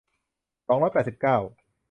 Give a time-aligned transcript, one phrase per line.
[0.67, 1.37] สองร้อยแปดสิบเก้า